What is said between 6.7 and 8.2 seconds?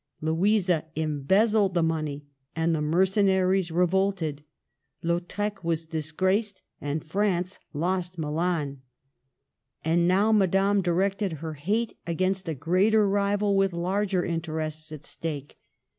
and France lost